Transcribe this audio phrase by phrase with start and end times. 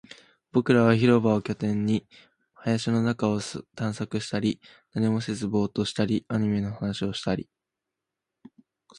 [0.51, 2.07] 僕らは広場を拠点に、
[2.55, 4.59] 林の中を探索したり、
[4.95, 7.47] 何もせずボーっとしたり、アニメの話をしたり